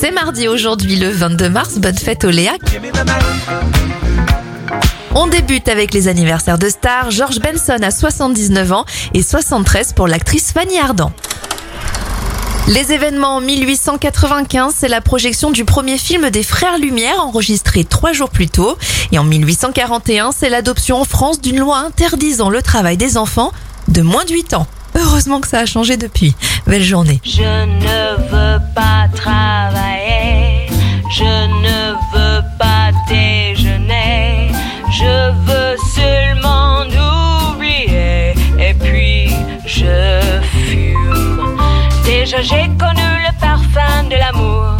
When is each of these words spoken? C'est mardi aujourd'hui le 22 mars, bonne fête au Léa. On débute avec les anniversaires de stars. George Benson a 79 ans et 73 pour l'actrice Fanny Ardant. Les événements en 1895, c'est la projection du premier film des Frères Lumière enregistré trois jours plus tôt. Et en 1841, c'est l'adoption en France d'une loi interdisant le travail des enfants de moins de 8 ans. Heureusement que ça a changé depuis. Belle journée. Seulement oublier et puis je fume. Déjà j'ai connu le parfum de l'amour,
C'est 0.00 0.12
mardi 0.12 0.48
aujourd'hui 0.48 0.96
le 0.96 1.10
22 1.10 1.50
mars, 1.50 1.78
bonne 1.78 1.98
fête 1.98 2.24
au 2.24 2.30
Léa. 2.30 2.52
On 5.14 5.26
débute 5.26 5.68
avec 5.68 5.92
les 5.92 6.08
anniversaires 6.08 6.56
de 6.56 6.70
stars. 6.70 7.10
George 7.10 7.38
Benson 7.38 7.76
a 7.82 7.90
79 7.90 8.72
ans 8.72 8.86
et 9.12 9.22
73 9.22 9.92
pour 9.92 10.08
l'actrice 10.08 10.52
Fanny 10.52 10.78
Ardant. 10.78 11.12
Les 12.68 12.94
événements 12.94 13.36
en 13.36 13.40
1895, 13.42 14.72
c'est 14.74 14.88
la 14.88 15.02
projection 15.02 15.50
du 15.50 15.66
premier 15.66 15.98
film 15.98 16.30
des 16.30 16.44
Frères 16.44 16.78
Lumière 16.78 17.22
enregistré 17.22 17.84
trois 17.84 18.14
jours 18.14 18.30
plus 18.30 18.48
tôt. 18.48 18.78
Et 19.12 19.18
en 19.18 19.24
1841, 19.24 20.32
c'est 20.32 20.48
l'adoption 20.48 20.98
en 20.98 21.04
France 21.04 21.42
d'une 21.42 21.58
loi 21.58 21.76
interdisant 21.76 22.48
le 22.48 22.62
travail 22.62 22.96
des 22.96 23.18
enfants 23.18 23.52
de 23.88 24.00
moins 24.00 24.24
de 24.24 24.32
8 24.32 24.54
ans. 24.54 24.66
Heureusement 24.94 25.40
que 25.40 25.48
ça 25.48 25.58
a 25.58 25.66
changé 25.66 25.98
depuis. 25.98 26.34
Belle 26.66 26.82
journée. 26.82 27.20
Seulement 35.76 36.84
oublier 37.52 38.34
et 38.58 38.74
puis 38.74 39.30
je 39.66 40.20
fume. 40.66 41.60
Déjà 42.04 42.42
j'ai 42.42 42.68
connu 42.78 43.08
le 43.26 43.32
parfum 43.40 44.04
de 44.10 44.16
l'amour, 44.16 44.76